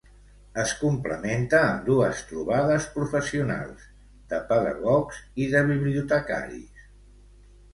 [0.61, 3.85] Es complementa amb dues trobades professionals,
[4.33, 6.83] de pedagogs i de bibliotecaris.